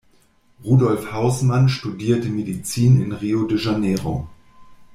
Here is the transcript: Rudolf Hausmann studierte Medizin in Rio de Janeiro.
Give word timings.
Rudolf 0.65 1.11
Hausmann 1.13 1.69
studierte 1.69 2.27
Medizin 2.29 3.03
in 3.03 3.11
Rio 3.11 3.43
de 3.43 3.59
Janeiro. 3.59 4.27